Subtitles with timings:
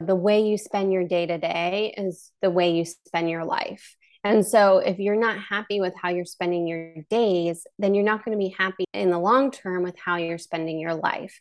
[0.00, 3.96] the way you spend your day to day is the way you spend your life.
[4.24, 8.24] And so, if you're not happy with how you're spending your days, then you're not
[8.24, 11.38] going to be happy in the long term with how you're spending your life.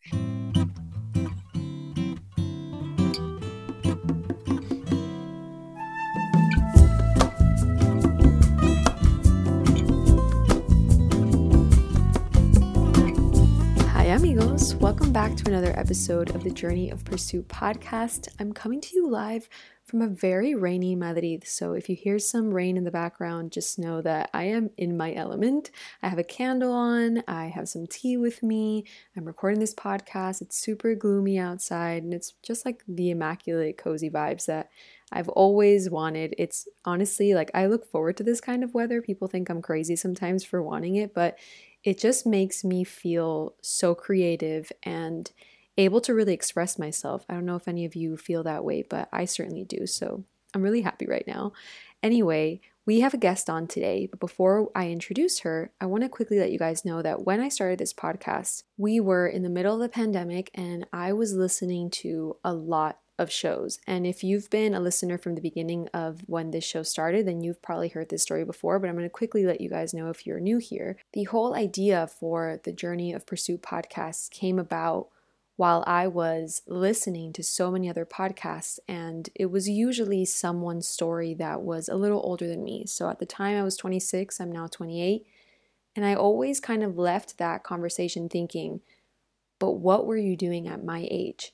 [14.34, 14.74] Amigos.
[14.76, 18.28] Welcome back to another episode of the Journey of Pursuit podcast.
[18.40, 19.48] I'm coming to you live
[19.86, 21.46] from a very rainy Madrid.
[21.46, 24.98] So if you hear some rain in the background, just know that I am in
[24.98, 25.70] my element.
[26.02, 28.86] I have a candle on, I have some tea with me.
[29.16, 30.42] I'm recording this podcast.
[30.42, 34.70] It's super gloomy outside, and it's just like the immaculate, cozy vibes that
[35.12, 36.34] I've always wanted.
[36.40, 39.00] It's honestly like I look forward to this kind of weather.
[39.00, 41.38] People think I'm crazy sometimes for wanting it, but
[41.84, 45.32] it just makes me feel so creative and
[45.78, 47.26] able to really express myself.
[47.28, 49.88] I don't know if any of you feel that way, but I certainly do.
[49.88, 50.24] So
[50.54, 51.52] I'm really happy right now.
[52.02, 56.10] Anyway, we have a guest on today, but before I introduce her, I want to
[56.10, 59.50] quickly let you guys know that when I started this podcast, we were in the
[59.50, 63.80] middle of the pandemic and I was listening to a lot of shows.
[63.86, 67.42] And if you've been a listener from the beginning of when this show started, then
[67.42, 70.10] you've probably heard this story before, but I'm going to quickly let you guys know
[70.10, 70.98] if you're new here.
[71.14, 75.10] The whole idea for the Journey of Pursuit podcast came about
[75.56, 81.36] while I was listening to so many other podcasts, and it was usually someone's story
[81.36, 82.86] that was a little older than me.
[82.88, 85.26] So at the time I was 26, I'm now 28.
[85.96, 88.82] And I always kind of left that conversation thinking,
[89.60, 91.54] but what were you doing at my age?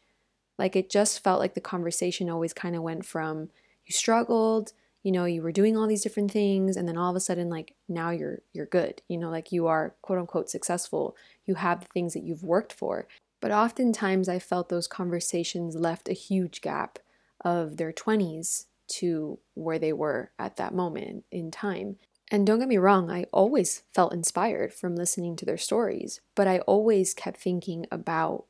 [0.59, 3.49] Like it just felt like the conversation always kind of went from
[3.85, 7.15] you struggled, you know, you were doing all these different things and then all of
[7.15, 9.01] a sudden like now you're you're good.
[9.07, 11.15] You know, like you are quote unquote successful.
[11.45, 13.07] You have the things that you've worked for.
[13.41, 16.99] But oftentimes I felt those conversations left a huge gap
[17.43, 21.95] of their 20s to where they were at that moment in time.
[22.29, 26.47] And don't get me wrong, I always felt inspired from listening to their stories, but
[26.47, 28.45] I always kept thinking about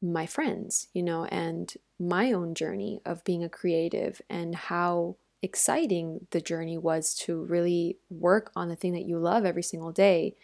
[0.00, 6.26] my friends, you know, and my own journey of being a creative and how exciting
[6.30, 10.34] the journey was to really work on the thing that you love every single day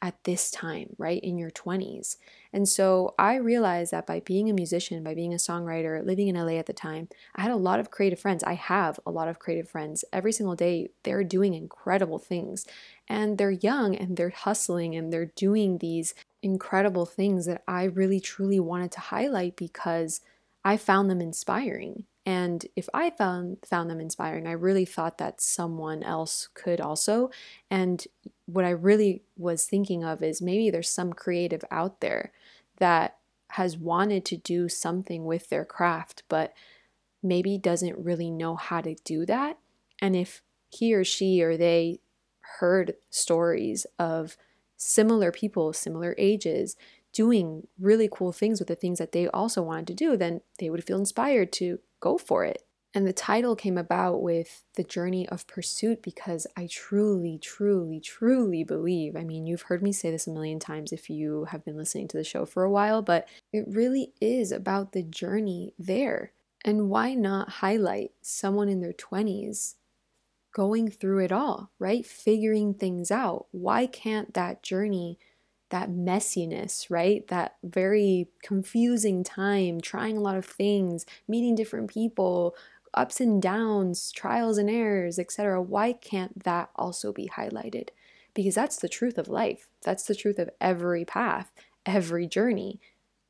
[0.00, 1.20] at this time, right?
[1.24, 2.16] In your 20s.
[2.52, 6.36] And so I realized that by being a musician, by being a songwriter, living in
[6.36, 8.44] LA at the time, I had a lot of creative friends.
[8.44, 10.04] I have a lot of creative friends.
[10.12, 12.64] Every single day, they're doing incredible things.
[13.08, 18.20] And they're young and they're hustling and they're doing these incredible things that I really
[18.20, 20.20] truly wanted to highlight because
[20.64, 22.04] I found them inspiring.
[22.26, 27.30] And if I found found them inspiring, I really thought that someone else could also.
[27.70, 28.06] And
[28.46, 32.32] what I really was thinking of is maybe there's some creative out there
[32.76, 33.16] that
[33.52, 36.52] has wanted to do something with their craft, but
[37.22, 39.58] maybe doesn't really know how to do that.
[40.00, 42.00] And if he or she or they
[42.58, 44.36] heard stories of
[44.78, 46.76] similar people, similar ages,
[47.12, 50.70] doing really cool things with the things that they also wanted to do, then they
[50.70, 52.62] would feel inspired to go for it.
[52.94, 58.64] And the title came about with the journey of pursuit because I truly, truly, truly
[58.64, 59.14] believe.
[59.14, 62.08] I mean, you've heard me say this a million times if you have been listening
[62.08, 66.32] to the show for a while, but it really is about the journey there.
[66.64, 69.74] And why not highlight someone in their 20s
[70.58, 72.04] going through it all, right?
[72.04, 73.46] Figuring things out.
[73.52, 75.16] Why can't that journey,
[75.70, 77.24] that messiness, right?
[77.28, 82.56] That very confusing time, trying a lot of things, meeting different people,
[82.92, 85.62] ups and downs, trials and errors, etc.
[85.62, 87.90] Why can't that also be highlighted?
[88.34, 89.68] Because that's the truth of life.
[89.84, 91.52] That's the truth of every path,
[91.86, 92.80] every journey,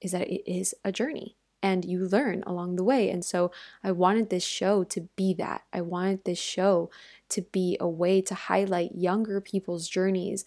[0.00, 3.10] is that it is a journey and you learn along the way.
[3.10, 3.50] And so
[3.82, 5.62] I wanted this show to be that.
[5.72, 6.90] I wanted this show
[7.30, 10.44] to be a way to highlight younger people's journeys,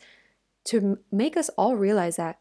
[0.66, 2.40] to make us all realize that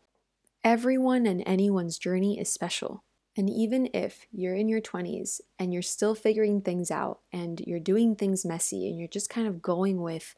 [0.62, 3.03] everyone and anyone's journey is special.
[3.36, 7.81] And even if you're in your 20s and you're still figuring things out and you're
[7.81, 10.34] doing things messy and you're just kind of going with,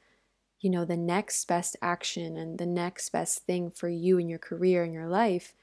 [0.61, 4.39] you know, the next best action and the next best thing for you in your
[4.39, 5.55] career and your life,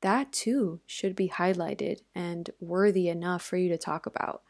[0.00, 4.42] that too should be highlighted and worthy enough for you to talk about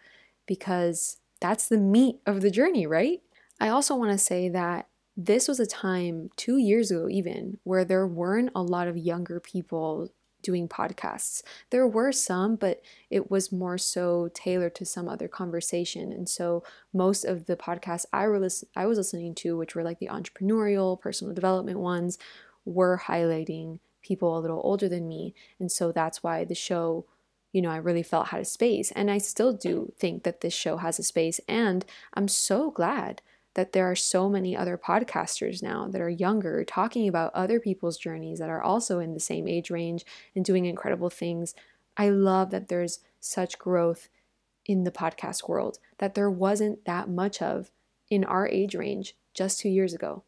[0.46, 3.20] because that's the meat of the journey, right?
[3.60, 7.84] I also want to say that this was a time two years ago, even where
[7.84, 10.10] there weren't a lot of younger people
[10.42, 11.42] doing podcasts.
[11.70, 12.80] There were some, but
[13.10, 16.12] it was more so tailored to some other conversation.
[16.12, 16.62] And so
[16.92, 21.00] most of the podcasts I, were I was listening to, which were like the entrepreneurial,
[21.00, 22.18] personal development ones,
[22.64, 25.34] were highlighting people a little older than me.
[25.60, 27.04] And so that's why the show
[27.52, 28.90] you know, I really felt had a space.
[28.92, 31.40] And I still do think that this show has a space.
[31.48, 31.84] And
[32.14, 33.22] I'm so glad
[33.54, 37.96] that there are so many other podcasters now that are younger talking about other people's
[37.96, 40.04] journeys that are also in the same age range
[40.36, 41.54] and doing incredible things.
[41.96, 44.08] I love that there's such growth
[44.66, 47.70] in the podcast world that there wasn't that much of
[48.10, 50.22] in our age range just two years ago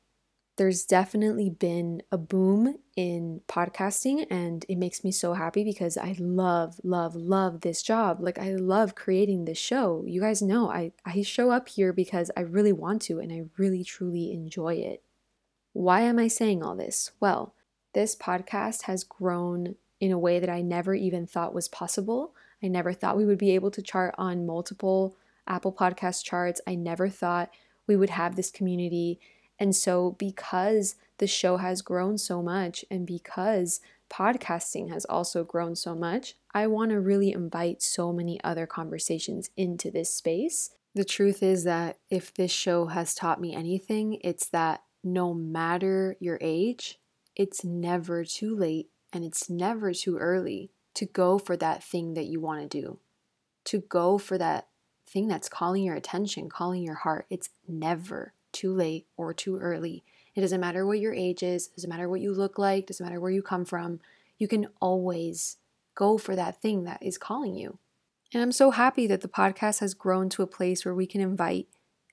[0.60, 6.14] there's definitely been a boom in podcasting and it makes me so happy because I
[6.18, 8.18] love love love this job.
[8.20, 10.04] Like I love creating this show.
[10.06, 13.44] You guys know I I show up here because I really want to and I
[13.56, 15.02] really truly enjoy it.
[15.72, 17.12] Why am I saying all this?
[17.20, 17.54] Well,
[17.94, 22.34] this podcast has grown in a way that I never even thought was possible.
[22.62, 25.16] I never thought we would be able to chart on multiple
[25.46, 26.60] Apple Podcast charts.
[26.66, 27.50] I never thought
[27.86, 29.20] we would have this community
[29.60, 33.80] and so, because the show has grown so much and because
[34.10, 39.50] podcasting has also grown so much, I want to really invite so many other conversations
[39.58, 40.70] into this space.
[40.94, 46.16] The truth is that if this show has taught me anything, it's that no matter
[46.18, 46.98] your age,
[47.36, 52.26] it's never too late and it's never too early to go for that thing that
[52.26, 52.98] you want to do,
[53.66, 54.68] to go for that
[55.06, 57.26] thing that's calling your attention, calling your heart.
[57.30, 60.04] It's never too late or too early.
[60.34, 63.04] It doesn't matter what your age is, it doesn't matter what you look like, doesn't
[63.04, 64.00] matter where you come from.
[64.38, 65.58] You can always
[65.94, 67.78] go for that thing that is calling you.
[68.32, 71.20] And I'm so happy that the podcast has grown to a place where we can
[71.20, 71.66] invite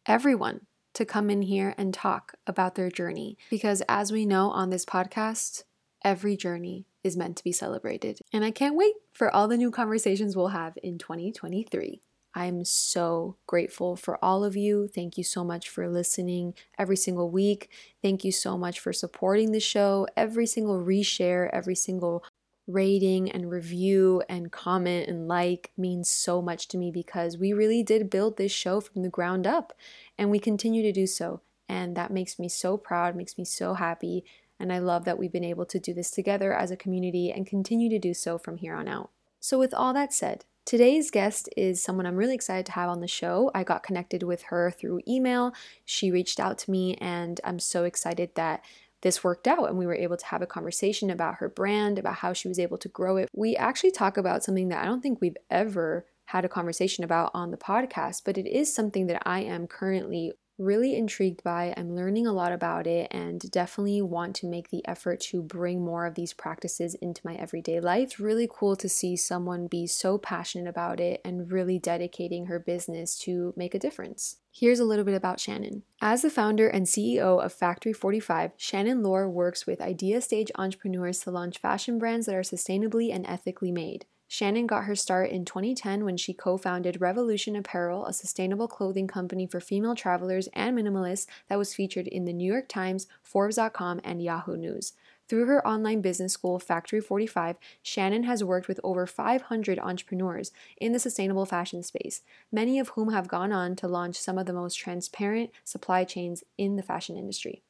[0.05, 0.61] everyone
[0.93, 3.37] to come in here and talk about their journey.
[3.51, 5.63] Because as we know on this podcast,
[6.03, 8.19] every journey is meant to be celebrated.
[8.33, 12.01] And I can't wait for all the new conversations we'll have in 2023.
[12.37, 14.87] I'm so grateful for all of you.
[14.87, 17.71] Thank you so much for listening every single week.
[18.03, 20.05] Thank you so much for supporting the show.
[20.15, 22.23] Every single reshare, every single
[22.67, 27.81] rating and review and comment and like means so much to me because we really
[27.81, 29.73] did build this show from the ground up
[30.15, 31.41] and we continue to do so.
[31.67, 34.23] And that makes me so proud, makes me so happy.
[34.59, 37.47] And I love that we've been able to do this together as a community and
[37.47, 39.09] continue to do so from here on out.
[39.39, 42.99] So, with all that said, Today's guest is someone I'm really excited to have on
[42.99, 43.49] the show.
[43.55, 45.53] I got connected with her through email.
[45.85, 48.65] She reached out to me, and I'm so excited that
[49.01, 52.15] this worked out and we were able to have a conversation about her brand, about
[52.15, 53.29] how she was able to grow it.
[53.33, 57.31] We actually talk about something that I don't think we've ever had a conversation about
[57.33, 61.73] on the podcast, but it is something that I am currently really intrigued by.
[61.77, 65.83] I'm learning a lot about it and definitely want to make the effort to bring
[65.83, 68.03] more of these practices into my everyday life.
[68.03, 72.59] It's really cool to see someone be so passionate about it and really dedicating her
[72.59, 74.37] business to make a difference.
[74.51, 75.83] Here's a little bit about Shannon.
[76.01, 81.19] As the founder and CEO of Factory 45, Shannon Lohr works with idea stage entrepreneurs
[81.19, 84.05] to launch fashion brands that are sustainably and ethically made.
[84.27, 89.07] Shannon got her start in 2010 when she co founded Revolution Apparel, a sustainable clothing
[89.07, 94.01] company for female travelers and minimalists that was featured in the New York Times, Forbes.com,
[94.03, 94.93] and Yahoo News.
[95.27, 100.93] Through her online business school, Factory 45, Shannon has worked with over 500 entrepreneurs in
[100.93, 104.53] the sustainable fashion space, many of whom have gone on to launch some of the
[104.53, 107.61] most transparent supply chains in the fashion industry.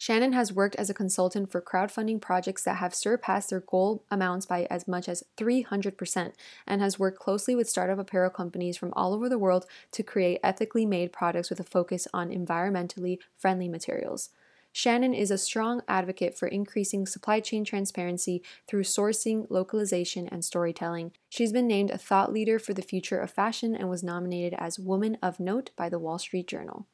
[0.00, 4.46] Shannon has worked as a consultant for crowdfunding projects that have surpassed their goal amounts
[4.46, 6.32] by as much as 300%
[6.68, 10.38] and has worked closely with startup apparel companies from all over the world to create
[10.44, 14.30] ethically made products with a focus on environmentally friendly materials.
[14.70, 21.10] Shannon is a strong advocate for increasing supply chain transparency through sourcing, localization, and storytelling.
[21.28, 24.78] She's been named a thought leader for the future of fashion and was nominated as
[24.78, 26.86] Woman of Note by the Wall Street Journal.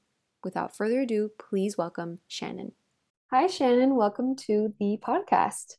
[0.43, 2.73] Without further ado, please welcome Shannon.
[3.35, 3.97] Hi, Shannon.
[3.97, 5.75] Welcome to the podcast.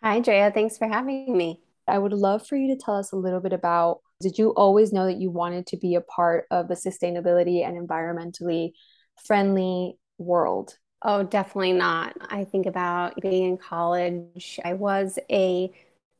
[0.00, 0.52] Hi, Drea.
[0.52, 1.60] Thanks for having me.
[1.88, 4.92] I would love for you to tell us a little bit about did you always
[4.92, 8.74] know that you wanted to be a part of the sustainability and environmentally
[9.26, 10.78] friendly world?
[11.02, 12.16] Oh, definitely not.
[12.30, 14.60] I think about being in college.
[14.64, 15.72] I was a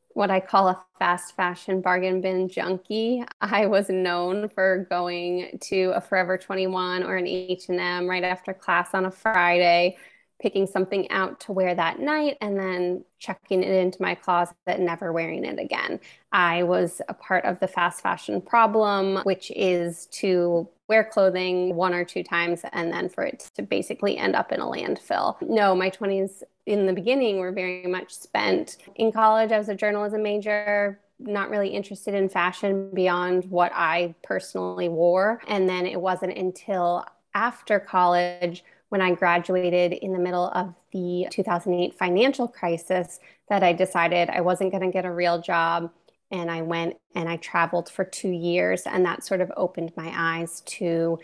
[0.09, 3.23] what I call a fast fashion bargain bin junkie.
[3.39, 8.93] I was known for going to a Forever 21 or an H&M right after class
[8.93, 9.95] on a Friday
[10.39, 14.85] picking something out to wear that night and then checking it into my closet and
[14.85, 15.99] never wearing it again.
[16.31, 21.93] I was a part of the fast fashion problem, which is to wear clothing one
[21.93, 25.39] or two times and then for it to basically end up in a landfill.
[25.41, 29.51] No, my 20s in the beginning were very much spent in college.
[29.51, 35.41] I was a journalism major, not really interested in fashion beyond what I personally wore.
[35.47, 37.05] And then it wasn't until
[37.35, 43.73] after college when I graduated in the middle of the 2008 financial crisis that I
[43.73, 45.91] decided I wasn't going to get a real job
[46.31, 48.83] and I went and I traveled for two years.
[48.83, 51.19] And that sort of opened my eyes to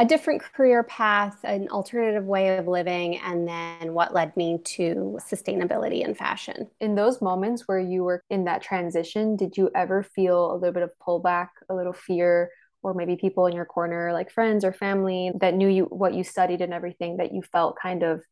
[0.00, 5.18] a different career path, an alternative way of living, and then what led me to
[5.20, 6.68] sustainability and fashion.
[6.80, 10.72] In those moments where you were in that transition, did you ever feel a little
[10.72, 12.50] bit of pullback, a little fear,
[12.82, 16.24] or maybe people in your corner, like friends or family that knew you what you
[16.24, 18.22] studied and everything that you felt kind of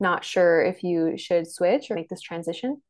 [0.00, 2.82] not sure if you should switch or make this transition?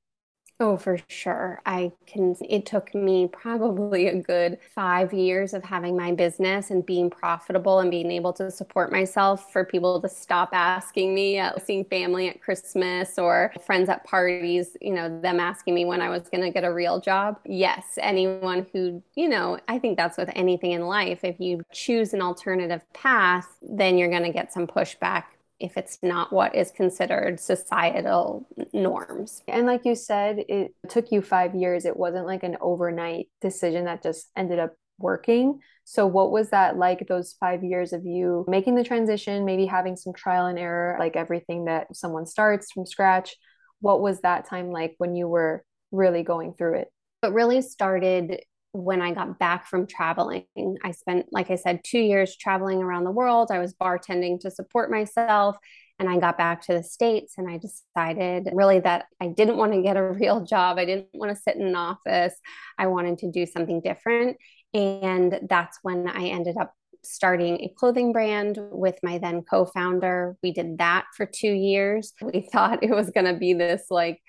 [0.65, 1.61] Oh, for sure.
[1.67, 6.87] I can, it took me probably a good five years of having my business and
[6.87, 11.59] being profitable and being able to support myself for people to stop asking me, uh,
[11.59, 16.09] seeing family at Christmas or friends at parties, you know, them asking me when I
[16.11, 17.41] was going to get a real job.
[17.45, 21.25] Yes, anyone who, you know, I think that's with anything in life.
[21.25, 25.25] If you choose an alternative path, then you're going to get some pushback
[25.63, 29.43] if it's not what is considered societal norms.
[29.47, 31.85] And like you said, it took you five years.
[31.85, 35.61] It wasn't like an overnight decision that just ended up working.
[35.85, 39.97] So, what was that like, those five years of you making the transition, maybe having
[39.97, 43.37] some trial and error, like everything that someone starts from scratch?
[43.81, 46.89] What was that time like when you were really going through it?
[47.23, 48.43] It really started
[48.73, 50.47] when I got back from traveling.
[50.83, 53.51] I spent, like I said, two years traveling around the world.
[53.51, 55.57] I was bartending to support myself.
[55.99, 59.73] And I got back to the States and I decided really that I didn't want
[59.75, 60.79] to get a real job.
[60.79, 62.35] I didn't want to sit in an office.
[62.79, 64.37] I wanted to do something different.
[64.75, 66.75] And that's when I ended up
[67.05, 70.37] starting a clothing brand with my then co founder.
[70.43, 72.15] We did that for two years.
[72.21, 74.21] We thought it was going to be this like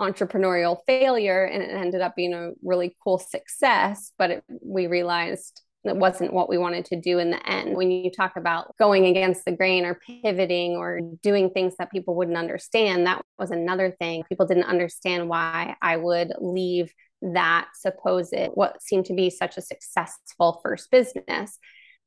[0.00, 5.62] entrepreneurial failure and it ended up being a really cool success but it, we realized
[5.84, 7.74] it wasn't what we wanted to do in the end.
[7.74, 12.14] When you talk about going against the grain or pivoting or doing things that people
[12.14, 14.22] wouldn't understand that was another thing.
[14.28, 19.62] People didn't understand why i would leave that supposed what seemed to be such a
[19.62, 21.58] successful first business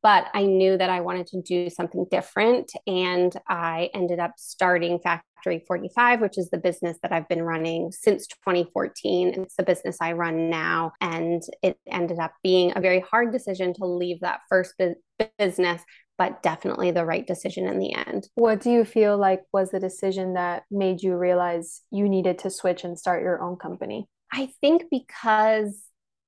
[0.06, 2.72] but I knew that I wanted to do something different.
[2.86, 7.92] And I ended up starting Factory 45, which is the business that I've been running
[7.92, 9.34] since 2014.
[9.34, 10.92] It's the business I run now.
[11.02, 14.94] And it ended up being a very hard decision to leave that first bu-
[15.40, 15.82] business
[16.18, 18.30] but definitely the right decision in the end.
[18.36, 22.50] What do you feel like was the decision that made you realize you needed to
[22.50, 24.08] switch and start your own company?
[24.32, 25.78] I think because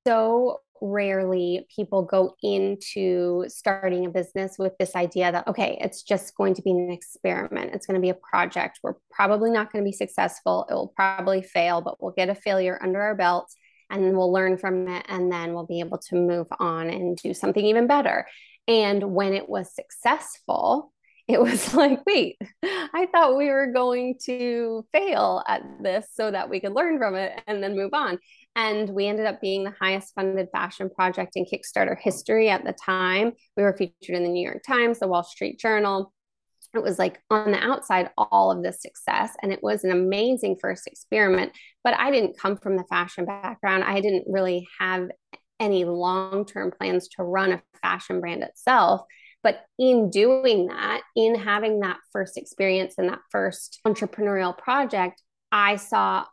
[0.05, 6.35] so rarely people go into starting a business with this idea that, okay, it's just
[6.35, 7.73] going to be an experiment.
[7.73, 8.79] It's going to be a project.
[8.83, 10.65] We're probably not going to be successful.
[10.69, 13.53] It will probably fail, but we'll get a failure under our belt
[13.89, 15.05] and we'll learn from it.
[15.07, 18.27] And then we'll be able to move on and do something even better.
[18.67, 20.91] And when it was successful,
[21.27, 26.49] it was like, wait, I thought we were going to fail at this so that
[26.49, 28.17] we could learn from it and then move on.
[28.57, 32.73] And we ended up being the highest funded fashion project in Kickstarter history at the
[32.73, 33.33] time.
[33.55, 36.11] We were featured in the New York Times, the Wall Street Journal.
[36.73, 39.35] It was like on the outside, all of this success.
[39.43, 41.51] And it was an amazing first experiment.
[41.83, 43.83] But I didn't come from the fashion background.
[43.83, 45.07] I didn't really have
[45.59, 49.01] any long term plans to run a fashion brand itself.
[49.43, 55.21] But in doing that, in having that first experience and that first entrepreneurial project,
[55.51, 56.25] I saw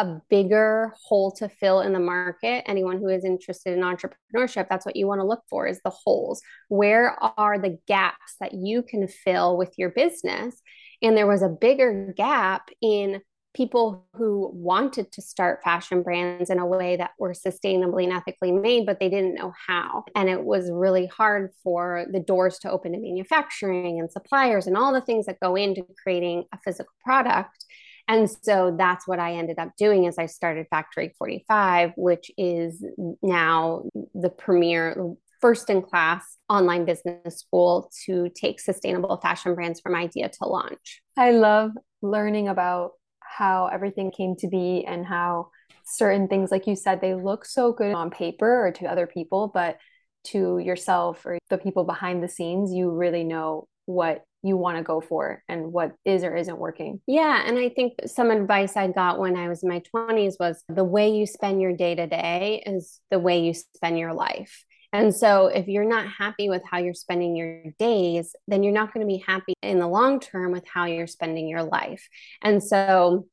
[0.00, 2.64] a bigger hole to fill in the market.
[2.66, 5.90] Anyone who is interested in entrepreneurship that's what you want to look for is the
[5.90, 6.40] holes.
[6.68, 10.56] Where are the gaps that you can fill with your business?
[11.02, 13.20] And there was a bigger gap in
[13.52, 18.52] people who wanted to start fashion brands in a way that were sustainably and ethically
[18.52, 20.04] made but they didn't know how.
[20.14, 24.78] And it was really hard for the doors to open to manufacturing and suppliers and
[24.78, 27.66] all the things that go into creating a physical product
[28.10, 32.84] and so that's what I ended up doing is I started Factory 45, which is
[33.22, 39.94] now the premier first in class online business school to take sustainable fashion brands from
[39.94, 41.00] idea to launch.
[41.16, 41.70] I love
[42.02, 45.50] learning about how everything came to be and how
[45.84, 49.50] certain things like you said they look so good on paper or to other people
[49.54, 49.78] but
[50.24, 54.82] to yourself or the people behind the scenes you really know what you want to
[54.82, 57.00] go for and what is or isn't working.
[57.06, 57.42] Yeah.
[57.46, 60.84] And I think some advice I got when I was in my 20s was the
[60.84, 64.64] way you spend your day to day is the way you spend your life.
[64.92, 68.92] And so if you're not happy with how you're spending your days, then you're not
[68.92, 72.08] going to be happy in the long term with how you're spending your life.
[72.42, 73.26] And so,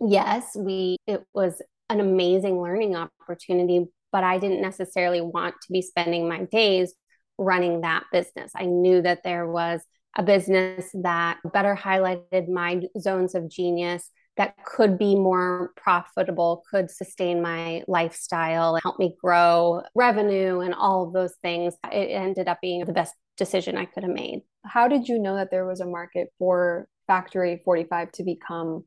[0.00, 5.82] yes, we, it was an amazing learning opportunity, but I didn't necessarily want to be
[5.82, 6.94] spending my days
[7.36, 8.52] running that business.
[8.56, 9.82] I knew that there was
[10.16, 16.90] a business that better highlighted my zones of genius, that could be more profitable, could
[16.90, 21.74] sustain my lifestyle, help me grow revenue and all of those things.
[21.90, 24.40] It ended up being the best decision I could have made.
[24.64, 28.84] How did you know that there was a market for Factory 45 to become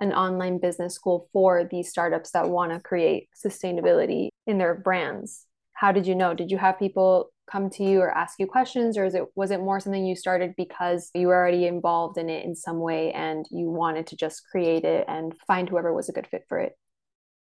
[0.00, 5.46] an online business school for these startups that want to create sustainability in their brands?
[5.74, 6.34] How did you know?
[6.34, 9.50] Did you have people come to you or ask you questions or is it was
[9.50, 13.12] it more something you started because you were already involved in it in some way
[13.12, 16.58] and you wanted to just create it and find whoever was a good fit for
[16.58, 16.72] it?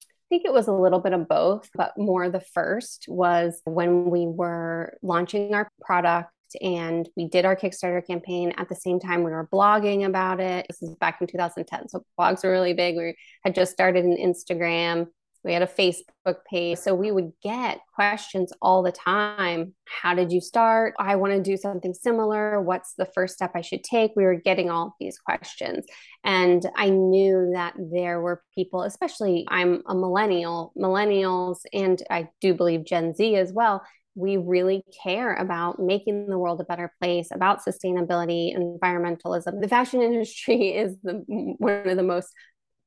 [0.02, 4.10] I think it was a little bit of both, but more the first was when
[4.10, 6.30] we were launching our product
[6.60, 10.66] and we did our Kickstarter campaign at the same time we were blogging about it.
[10.68, 11.88] This is back in 2010.
[11.88, 12.96] So blogs were really big.
[12.96, 15.06] We had just started an Instagram.
[15.44, 16.78] We had a Facebook page.
[16.78, 19.74] So we would get questions all the time.
[19.86, 20.94] How did you start?
[20.98, 22.60] I want to do something similar.
[22.60, 24.12] What's the first step I should take?
[24.16, 25.86] We were getting all these questions.
[26.24, 32.54] And I knew that there were people, especially I'm a millennial, millennials, and I do
[32.54, 33.82] believe Gen Z as well
[34.14, 39.60] we really care about making the world a better place, about sustainability, environmentalism.
[39.60, 42.28] The fashion industry is the, one of the most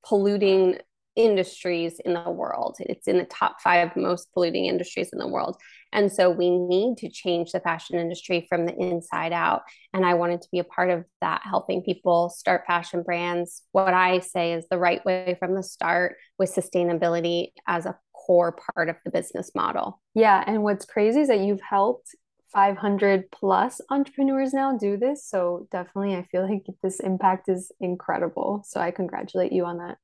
[0.05, 0.79] polluting
[1.15, 2.77] industries in the world.
[2.79, 5.57] It's in the top five most polluting industries in the world.
[5.91, 9.61] And so we need to change the fashion industry from the inside out.
[9.93, 13.61] And I wanted to be a part of that, helping people start fashion brands.
[13.71, 18.57] What I say is the right way from the start with sustainability as a core
[18.75, 20.01] part of the business model.
[20.15, 20.43] Yeah.
[20.47, 22.15] And what's crazy is that you've helped
[22.53, 25.27] 500 plus entrepreneurs now do this.
[25.27, 28.63] So definitely, I feel like this impact is incredible.
[28.65, 29.97] So I congratulate you on that.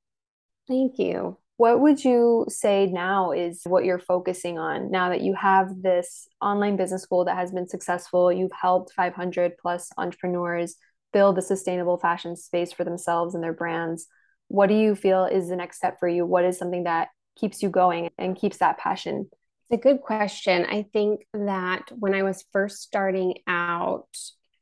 [0.69, 1.37] Thank you.
[1.57, 6.27] What would you say now is what you're focusing on now that you have this
[6.41, 8.31] online business school that has been successful?
[8.31, 10.75] You've helped 500 plus entrepreneurs
[11.11, 14.07] build a sustainable fashion space for themselves and their brands.
[14.47, 16.25] What do you feel is the next step for you?
[16.25, 19.27] What is something that keeps you going and keeps that passion?
[19.69, 20.65] It's a good question.
[20.65, 24.07] I think that when I was first starting out,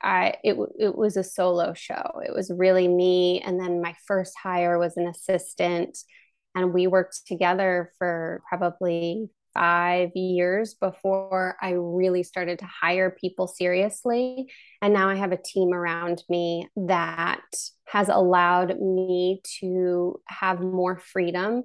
[0.02, 2.22] I it it was a solo show.
[2.26, 5.98] It was really me, and then my first hire was an assistant,
[6.56, 13.48] and we worked together for probably five years before I really started to hire people
[13.48, 14.52] seriously.
[14.84, 17.42] And now I have a team around me that
[17.88, 21.64] has allowed me to have more freedom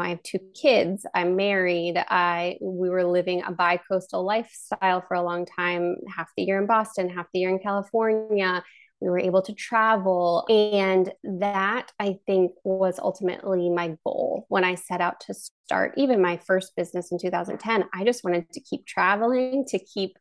[0.00, 1.06] I have two kids.
[1.14, 1.96] I'm married.
[1.96, 6.66] I we were living a bi-coastal lifestyle for a long time, half the year in
[6.66, 8.62] Boston, half the year in California.
[9.00, 10.44] We were able to travel.
[10.48, 11.10] And
[11.40, 16.36] that I think was ultimately my goal when I set out to start even my
[16.36, 17.84] first business in 2010.
[17.94, 20.16] I just wanted to keep traveling, to keep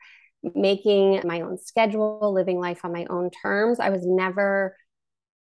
[0.56, 3.80] making my own schedule, living life on my own terms.
[3.80, 4.76] I was never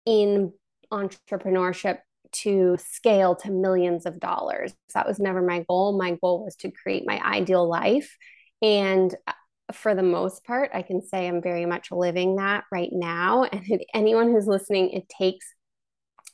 [0.05, 0.51] in
[0.91, 1.99] entrepreneurship
[2.31, 4.73] to scale to millions of dollars.
[4.93, 5.97] That was never my goal.
[5.97, 8.15] My goal was to create my ideal life.
[8.61, 9.33] And uh,
[9.73, 13.43] for the most part, I can say I'm very much living that right now.
[13.51, 15.45] And anyone who's listening, it takes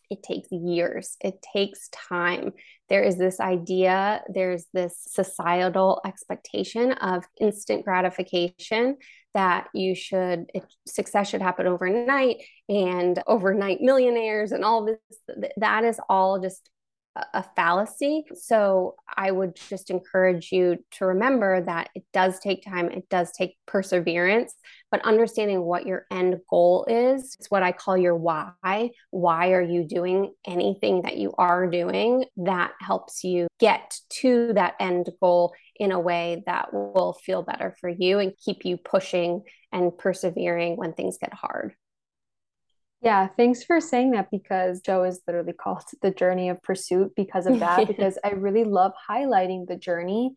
[0.09, 2.51] it takes years it takes time
[2.89, 8.97] there is this idea there's this societal expectation of instant gratification
[9.35, 10.49] that you should
[10.87, 14.97] success should happen overnight and overnight millionaires and all this
[15.57, 16.69] that is all just
[17.33, 18.25] a fallacy.
[18.35, 23.31] So I would just encourage you to remember that it does take time, it does
[23.31, 24.53] take perseverance,
[24.95, 28.91] but understanding what your end goal is, it's what I call your why.
[29.11, 34.75] Why are you doing anything that you are doing that helps you get to that
[34.79, 39.41] end goal in a way that will feel better for you and keep you pushing
[39.73, 41.75] and persevering when things get hard.
[43.01, 47.47] Yeah, thanks for saying that because Joe is literally called the journey of pursuit because
[47.47, 47.85] of that.
[47.89, 50.35] because I really love highlighting the journey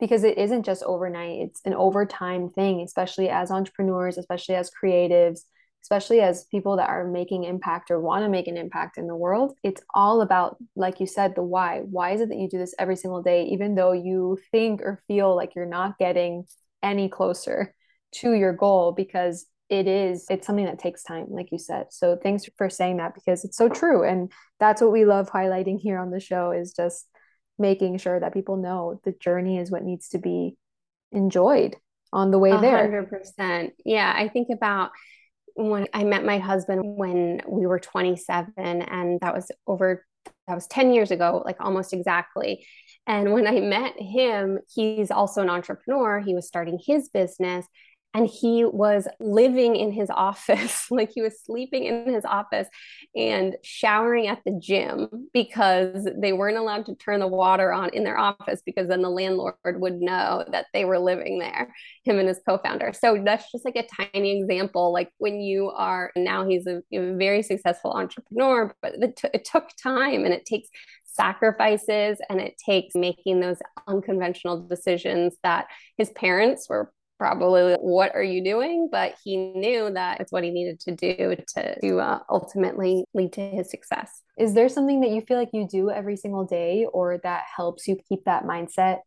[0.00, 5.40] because it isn't just overnight, it's an overtime thing, especially as entrepreneurs, especially as creatives,
[5.82, 9.16] especially as people that are making impact or want to make an impact in the
[9.16, 9.54] world.
[9.62, 11.82] It's all about, like you said, the why.
[11.84, 15.02] Why is it that you do this every single day, even though you think or
[15.06, 16.44] feel like you're not getting
[16.82, 17.74] any closer
[18.16, 18.92] to your goal?
[18.92, 22.96] Because it is it's something that takes time like you said so thanks for saying
[22.96, 26.50] that because it's so true and that's what we love highlighting here on the show
[26.50, 27.06] is just
[27.60, 30.56] making sure that people know the journey is what needs to be
[31.12, 31.76] enjoyed
[32.12, 32.60] on the way 100%.
[32.60, 33.08] there.
[33.38, 34.90] 100% yeah i think about
[35.54, 40.04] when i met my husband when we were 27 and that was over
[40.46, 42.66] that was 10 years ago like almost exactly.
[43.06, 46.20] And when i met him he's also an entrepreneur.
[46.20, 47.66] He was starting his business
[48.12, 52.68] and he was living in his office like he was sleeping in his office
[53.14, 58.04] and showering at the gym because they weren't allowed to turn the water on in
[58.04, 61.72] their office because then the landlord would know that they were living there
[62.04, 62.92] him and his co-founder.
[62.92, 67.14] So that's just like a tiny example like when you are now he's a, a
[67.16, 70.68] very successful entrepreneur but it, t- it took time and it takes
[71.04, 78.22] sacrifices and it takes making those unconventional decisions that his parents were probably what are
[78.22, 78.88] you doing?
[78.90, 83.34] But he knew that it's what he needed to do to, to uh, ultimately lead
[83.34, 84.22] to his success.
[84.38, 87.86] Is there something that you feel like you do every single day or that helps
[87.86, 89.00] you keep that mindset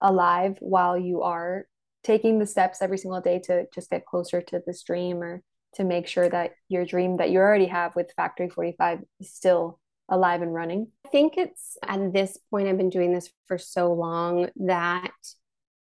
[0.00, 1.66] alive while you are
[2.02, 5.40] taking the steps every single day to just get closer to this dream or
[5.74, 9.78] to make sure that your dream that you already have with factory 45 is still
[10.08, 10.88] alive and running?
[11.06, 15.12] I think it's at this point i've been doing this for so long that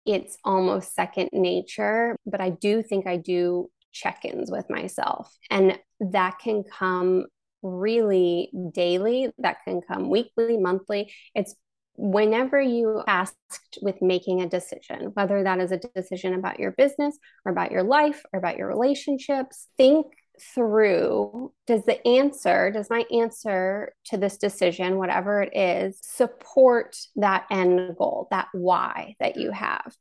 [0.05, 5.35] it's almost second nature, but I do think I do check ins with myself.
[5.49, 7.25] And that can come
[7.61, 11.11] really daily, that can come weekly, monthly.
[11.35, 11.55] It's
[11.95, 17.17] whenever you asked with making a decision, whether that is a decision about your business
[17.45, 20.05] or about your life or about your relationships, think
[20.41, 27.45] through does the answer, does my answer to this decision, whatever it is, support that
[27.51, 29.95] end goal, that why that you have?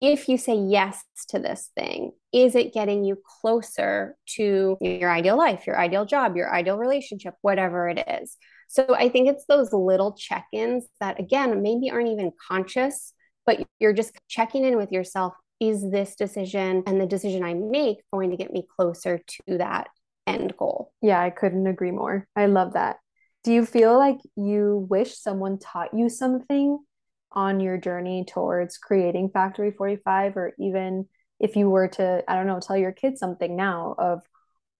[0.00, 5.36] If you say yes to this thing, is it getting you closer to your ideal
[5.36, 8.36] life, your ideal job, your ideal relationship, whatever it is?
[8.68, 13.12] So I think it's those little check ins that, again, maybe aren't even conscious,
[13.44, 17.98] but you're just checking in with yourself is this decision and the decision I make
[18.12, 19.88] going to get me closer to that
[20.26, 20.92] end goal?
[21.02, 22.26] Yeah, I couldn't agree more.
[22.36, 22.96] I love that.
[23.44, 26.78] Do you feel like you wish someone taught you something
[27.32, 31.06] on your journey towards creating Factory 45 or even
[31.40, 34.22] if you were to, I don't know, tell your kids something now of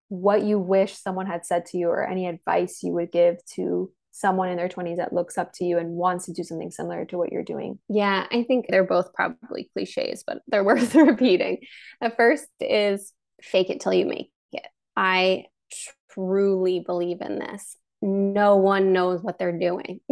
[0.08, 3.92] what you wish someone had said to you or any advice you would give to
[4.18, 7.04] someone in their 20s that looks up to you and wants to do something similar
[7.06, 7.78] to what you're doing?
[7.88, 11.58] Yeah, I think they're both probably cliches, but they're worth repeating.
[12.00, 14.66] The first is fake it till you make it.
[14.96, 15.44] I
[16.10, 17.76] truly believe in this.
[18.02, 20.00] No one knows what they're doing.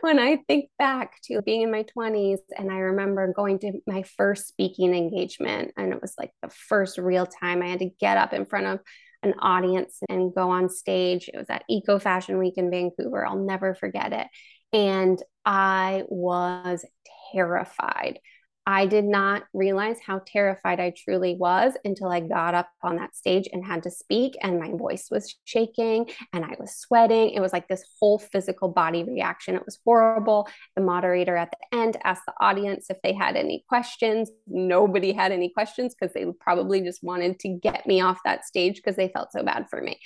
[0.00, 4.02] when I think back to being in my 20s, and I remember going to my
[4.02, 8.18] first speaking engagement, and it was like the first real time I had to get
[8.18, 8.80] up in front of
[9.22, 11.28] an audience and go on stage.
[11.32, 13.26] It was at Eco Fashion Week in Vancouver.
[13.26, 14.26] I'll never forget it.
[14.72, 16.84] And I was
[17.32, 18.20] terrified.
[18.68, 23.16] I did not realize how terrified I truly was until I got up on that
[23.16, 27.30] stage and had to speak, and my voice was shaking and I was sweating.
[27.30, 29.54] It was like this whole physical body reaction.
[29.54, 30.50] It was horrible.
[30.76, 34.30] The moderator at the end asked the audience if they had any questions.
[34.46, 38.76] Nobody had any questions because they probably just wanted to get me off that stage
[38.76, 39.98] because they felt so bad for me.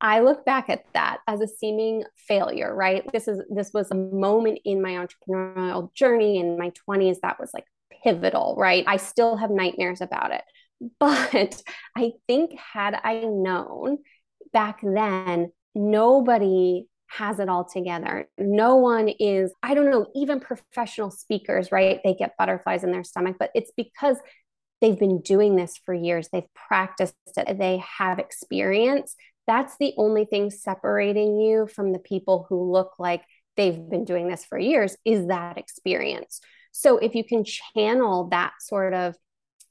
[0.00, 3.04] I look back at that as a seeming failure, right?
[3.12, 7.50] This is this was a moment in my entrepreneurial journey in my 20s that was
[7.54, 7.64] like
[8.02, 8.84] pivotal, right?
[8.86, 10.42] I still have nightmares about it.
[11.00, 11.60] But
[11.96, 13.98] I think, had I known
[14.52, 18.28] back then, nobody has it all together.
[18.38, 22.00] No one is, I don't know, even professional speakers, right?
[22.04, 24.18] They get butterflies in their stomach, but it's because
[24.80, 26.28] they've been doing this for years.
[26.32, 29.16] They've practiced it, they have experience.
[29.46, 33.22] That's the only thing separating you from the people who look like
[33.56, 36.40] they've been doing this for years is that experience.
[36.72, 39.16] So if you can channel that sort of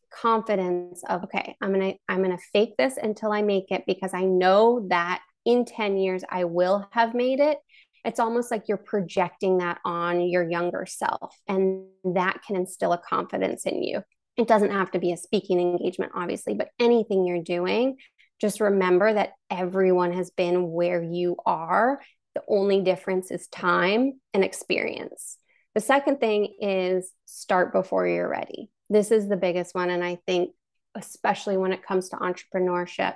[0.10, 4.24] confidence of okay, I'm to I'm to fake this until I make it because I
[4.24, 7.58] know that in 10 years I will have made it.
[8.06, 12.98] It's almost like you're projecting that on your younger self and that can instill a
[12.98, 14.02] confidence in you.
[14.38, 17.98] It doesn't have to be a speaking engagement obviously, but anything you're doing
[18.40, 22.00] just remember that everyone has been where you are.
[22.36, 25.38] The only difference is time and experience.
[25.78, 28.72] The second thing is start before you're ready.
[28.90, 29.92] This is the biggest one.
[29.92, 30.56] And I think,
[30.96, 33.14] especially when it comes to entrepreneurship,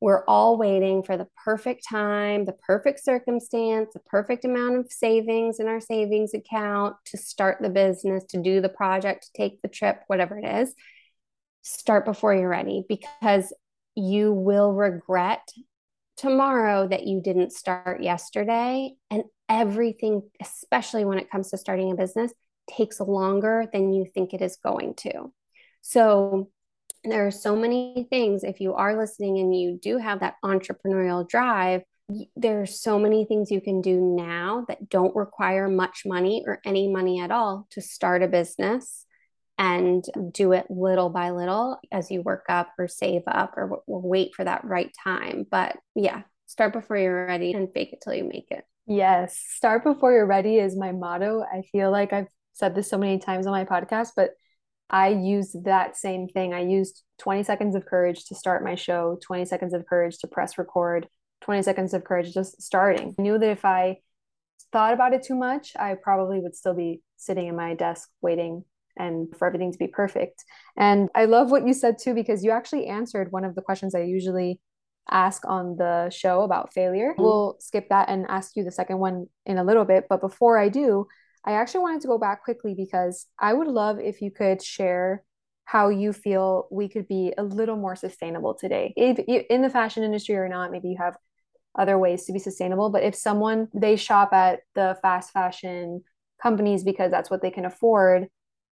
[0.00, 5.60] we're all waiting for the perfect time, the perfect circumstance, the perfect amount of savings
[5.60, 9.68] in our savings account to start the business, to do the project, to take the
[9.68, 10.74] trip, whatever it is.
[11.60, 13.52] Start before you're ready because
[13.94, 15.46] you will regret
[16.16, 18.94] tomorrow that you didn't start yesterday.
[19.10, 22.32] And everything, especially when it comes to starting a business,
[22.70, 25.30] takes longer than you think it is going to.
[25.82, 26.48] So,
[27.04, 28.44] there are so many things.
[28.44, 31.82] If you are listening and you do have that entrepreneurial drive,
[32.36, 36.60] there are so many things you can do now that don't require much money or
[36.64, 39.04] any money at all to start a business
[39.58, 44.00] and do it little by little as you work up or save up or, or
[44.00, 45.44] wait for that right time.
[45.50, 48.64] But yeah, start before you're ready and fake it till you make it.
[48.86, 51.42] Yes, start before you're ready is my motto.
[51.42, 54.30] I feel like I've said this so many times on my podcast, but
[54.90, 56.52] I use that same thing.
[56.52, 60.26] I used 20 seconds of courage to start my show, 20 seconds of courage to
[60.26, 61.08] press record,
[61.42, 63.14] 20 seconds of courage just starting.
[63.18, 63.98] I knew that if I
[64.72, 68.64] thought about it too much, I probably would still be sitting in my desk waiting
[68.98, 70.44] and for everything to be perfect.
[70.76, 73.94] And I love what you said too, because you actually answered one of the questions
[73.94, 74.60] I usually
[75.10, 77.12] ask on the show about failure.
[77.12, 77.22] Mm-hmm.
[77.22, 80.06] We'll skip that and ask you the second one in a little bit.
[80.08, 81.06] But before I do,
[81.44, 85.24] I actually wanted to go back quickly because I would love if you could share
[85.64, 88.92] how you feel we could be a little more sustainable today.
[88.96, 91.16] If in the fashion industry or not, maybe you have
[91.78, 96.02] other ways to be sustainable, but if someone they shop at the fast fashion
[96.42, 98.26] companies because that's what they can afford,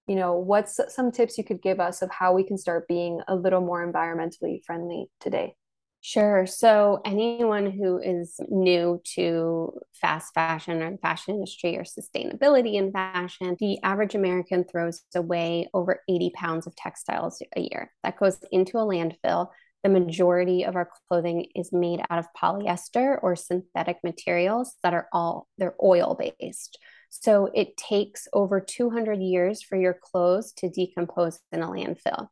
[0.07, 3.21] you know, what's some tips you could give us of how we can start being
[3.29, 5.55] a little more environmentally friendly today?
[6.03, 6.47] Sure.
[6.47, 12.91] So, anyone who is new to fast fashion or the fashion industry or sustainability in
[12.91, 17.93] fashion, the average American throws away over 80 pounds of textiles a year.
[18.03, 19.49] That goes into a landfill.
[19.83, 25.07] The majority of our clothing is made out of polyester or synthetic materials that are
[25.13, 26.79] all they're oil based.
[27.11, 32.29] So it takes over 200 years for your clothes to decompose in a landfill.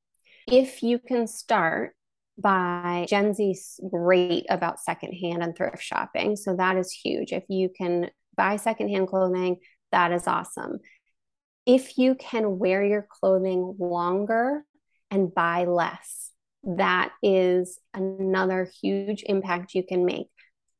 [0.46, 1.94] If you can start
[2.38, 6.36] by Gen Z's great about secondhand and thrift shopping.
[6.36, 7.32] So that is huge.
[7.32, 9.56] If you can buy secondhand clothing,
[9.92, 10.78] that is awesome.
[11.66, 14.64] If you can wear your clothing longer
[15.10, 16.30] and buy less,
[16.64, 20.28] that is another huge impact you can make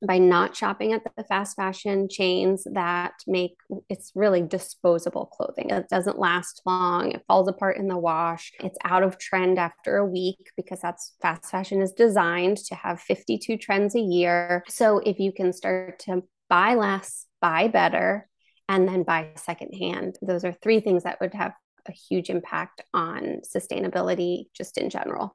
[0.07, 3.57] by not shopping at the fast fashion chains that make
[3.89, 5.71] it's really disposable clothing.
[5.71, 7.13] It doesn't last long.
[7.13, 8.53] It falls apart in the wash.
[8.61, 13.01] It's out of trend after a week because that's fast fashion is designed to have
[13.01, 14.65] 52 trends a year.
[14.69, 18.29] So if you can start to buy less, buy better,
[18.69, 21.53] and then buy secondhand, those are three things that would have
[21.89, 25.35] a huge impact on sustainability just in general.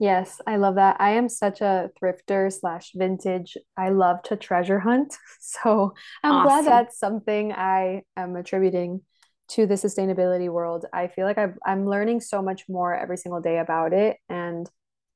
[0.00, 0.96] Yes, I love that.
[0.98, 3.56] I am such a thrifter slash vintage.
[3.76, 5.14] I love to treasure hunt.
[5.40, 6.46] So I'm awesome.
[6.46, 9.02] glad that's something I am attributing
[9.48, 10.86] to the sustainability world.
[10.92, 14.16] I feel like I've, I'm learning so much more every single day about it.
[14.28, 14.70] And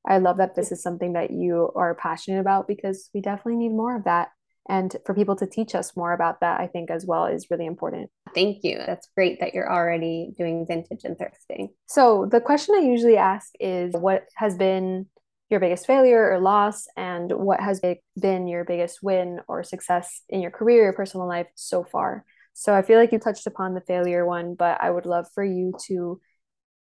[0.07, 3.69] I love that this is something that you are passionate about because we definitely need
[3.69, 4.29] more of that
[4.67, 7.65] and for people to teach us more about that i think as well is really
[7.65, 8.09] important.
[8.33, 8.79] Thank you.
[8.85, 11.69] That's great that you're already doing vintage and thrifting.
[11.85, 15.07] So the question i usually ask is what has been
[15.49, 16.87] your biggest failure or loss?
[16.97, 17.79] And what has
[18.19, 22.25] been your biggest win or success in your career or personal life so far?
[22.53, 25.43] So i feel like you touched upon the failure one but i would love for
[25.43, 26.19] you to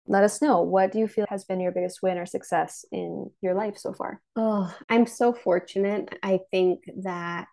[0.07, 0.61] let us know.
[0.61, 3.93] What do you feel has been your biggest win or success in your life so
[3.93, 4.21] far?
[4.35, 6.17] Oh i'm so fortunate.
[6.21, 7.47] I think that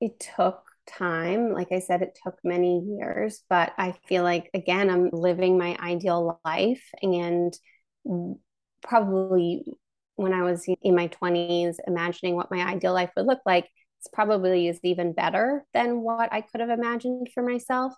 [0.00, 1.52] it took time.
[1.52, 5.76] Like i said it took many years but i feel like again i'm living my
[5.80, 6.82] ideal life.
[7.02, 7.52] And
[8.82, 9.64] probably
[10.16, 14.08] when i was in my 20s imagining what my ideal life would look like it's
[14.12, 17.92] probably is even better than what i could have imagined for myself.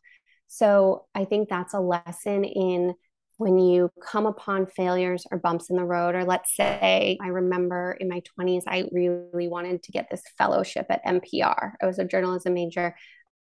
[0.48, 2.94] So i think that's a lesson in
[3.38, 7.96] when you come upon failures or bumps in the road, or let's say I remember
[7.98, 11.72] in my 20s, I really wanted to get this fellowship at NPR.
[11.80, 12.94] I was a journalism major.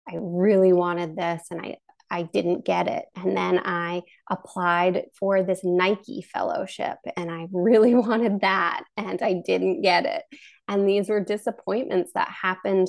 [0.08, 1.76] I really wanted this and I,
[2.10, 3.04] I didn't get it.
[3.14, 9.42] And then I applied for this Nike fellowship and I really wanted that and I
[9.44, 10.22] didn't get it.
[10.66, 12.88] And these were disappointments that happened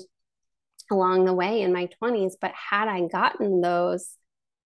[0.91, 2.33] along the way in my 20s.
[2.39, 4.15] But had I gotten those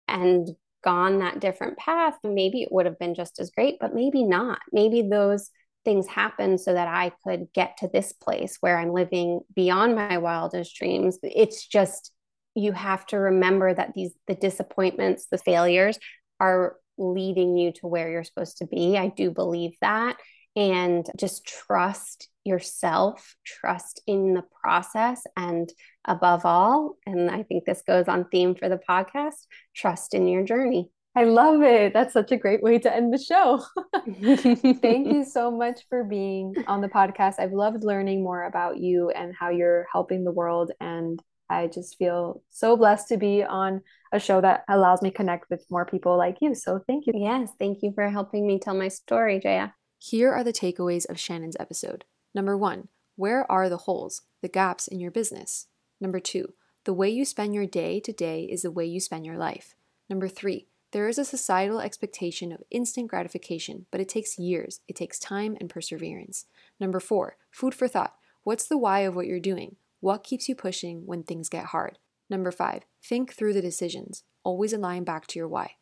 [0.06, 0.48] and
[0.82, 4.60] gone that different path, maybe it would have been just as great, but maybe not.
[4.72, 5.50] Maybe those
[5.84, 10.18] things happened so that I could get to this place where I'm living beyond my
[10.18, 11.18] wildest dreams.
[11.22, 12.12] It's just
[12.54, 15.98] you have to remember that these the disappointments, the failures
[16.38, 18.98] are leading you to where you're supposed to be.
[18.98, 20.16] I do believe that
[20.56, 25.72] and just trust yourself, trust in the process, and
[26.04, 30.44] above all, and I think this goes on theme for the podcast, trust in your
[30.44, 30.90] journey.
[31.16, 31.92] I love it.
[31.92, 33.64] That's such a great way to end the show.
[34.80, 37.40] Thank you so much for being on the podcast.
[37.40, 40.70] I've loved learning more about you and how you're helping the world.
[40.80, 43.82] And I just feel so blessed to be on
[44.12, 46.54] a show that allows me connect with more people like you.
[46.54, 47.12] So thank you.
[47.16, 49.72] Yes, thank you for helping me tell my story, Jaya.
[49.98, 52.04] Here are the takeaways of Shannon's episode.
[52.34, 55.66] Number one, where are the holes, the gaps in your business?
[56.00, 59.26] Number two, the way you spend your day to day is the way you spend
[59.26, 59.74] your life.
[60.08, 64.80] Number three, There is a societal expectation of instant gratification, but it takes years.
[64.88, 66.46] It takes time and perseverance.
[66.80, 68.16] Number four, food for thought.
[68.42, 69.76] What's the why of what you're doing?
[70.00, 71.98] What keeps you pushing when things get hard?
[72.28, 74.24] Number five, think through the decisions.
[74.42, 75.76] Always align back to your why.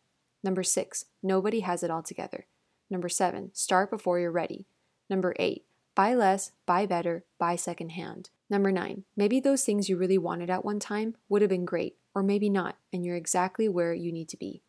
[0.45, 2.47] Number six, nobody has it all together.
[2.91, 4.67] Number seven, start before you're ready.
[5.09, 8.29] Number eight, buy less, buy better, buy secondhand.
[8.51, 11.97] Number nine, maybe those things you really wanted at one time would have been great,
[12.15, 14.63] or maybe not, and you're exactly where you need to be.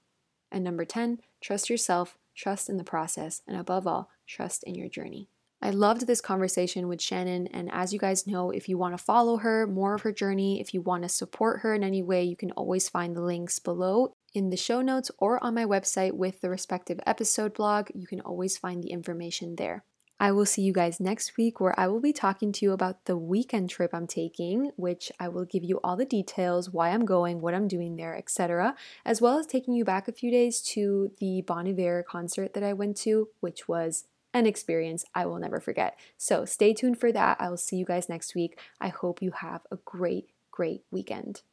[0.51, 4.89] And number 10, trust yourself, trust in the process, and above all, trust in your
[4.89, 5.29] journey.
[5.61, 9.03] I loved this conversation with Shannon, and as you guys know, if you want to
[9.03, 12.23] follow her, more of her journey, if you want to support her in any way,
[12.23, 16.13] you can always find the links below in the show notes or on my website
[16.13, 17.89] with the respective episode blog.
[17.93, 19.83] You can always find the information there.
[20.19, 23.05] I will see you guys next week where I will be talking to you about
[23.05, 27.05] the weekend trip I'm taking, which I will give you all the details, why I'm
[27.05, 30.61] going, what I'm doing there, etc., as well as taking you back a few days
[30.73, 35.39] to the Bon Iver concert that I went to, which was an experience I will
[35.39, 35.97] never forget.
[36.17, 37.37] So stay tuned for that.
[37.39, 38.59] I will see you guys next week.
[38.79, 41.43] I hope you have a great, great weekend.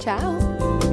[0.00, 0.87] Ciao.